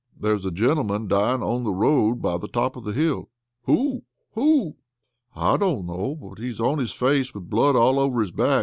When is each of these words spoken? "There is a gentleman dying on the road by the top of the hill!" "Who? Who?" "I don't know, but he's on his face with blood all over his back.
"There 0.19 0.33
is 0.33 0.45
a 0.45 0.49
gentleman 0.51 1.07
dying 1.07 1.43
on 1.43 1.63
the 1.63 1.69
road 1.71 2.23
by 2.23 2.39
the 2.39 2.47
top 2.47 2.75
of 2.75 2.85
the 2.85 2.91
hill!" 2.91 3.29
"Who? 3.65 4.01
Who?" 4.31 4.77
"I 5.35 5.57
don't 5.57 5.85
know, 5.85 6.15
but 6.19 6.39
he's 6.39 6.59
on 6.59 6.79
his 6.79 6.91
face 6.91 7.31
with 7.35 7.51
blood 7.51 7.75
all 7.75 7.99
over 7.99 8.21
his 8.21 8.31
back. 8.31 8.59